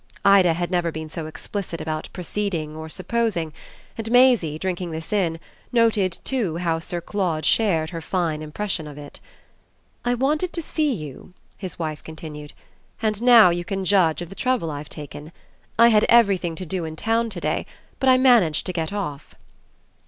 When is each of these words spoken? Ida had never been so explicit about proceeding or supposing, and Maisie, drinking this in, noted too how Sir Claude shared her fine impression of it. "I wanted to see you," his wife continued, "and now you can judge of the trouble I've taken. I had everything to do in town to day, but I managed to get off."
Ida 0.25 0.53
had 0.55 0.71
never 0.71 0.91
been 0.91 1.11
so 1.11 1.27
explicit 1.27 1.79
about 1.79 2.09
proceeding 2.11 2.75
or 2.75 2.89
supposing, 2.89 3.53
and 3.99 4.09
Maisie, 4.09 4.57
drinking 4.57 4.89
this 4.89 5.13
in, 5.13 5.39
noted 5.71 6.17
too 6.23 6.57
how 6.57 6.79
Sir 6.79 7.01
Claude 7.01 7.45
shared 7.45 7.91
her 7.91 8.01
fine 8.01 8.41
impression 8.41 8.87
of 8.87 8.97
it. 8.97 9.19
"I 10.03 10.15
wanted 10.15 10.53
to 10.53 10.61
see 10.63 10.91
you," 10.91 11.35
his 11.55 11.77
wife 11.77 12.03
continued, 12.03 12.53
"and 12.99 13.21
now 13.21 13.51
you 13.51 13.63
can 13.63 13.85
judge 13.85 14.23
of 14.23 14.29
the 14.29 14.33
trouble 14.35 14.71
I've 14.71 14.89
taken. 14.89 15.31
I 15.77 15.89
had 15.89 16.05
everything 16.09 16.55
to 16.55 16.65
do 16.65 16.83
in 16.83 16.95
town 16.95 17.29
to 17.29 17.39
day, 17.39 17.67
but 17.99 18.09
I 18.09 18.17
managed 18.17 18.65
to 18.65 18.73
get 18.73 18.91
off." 18.91 19.35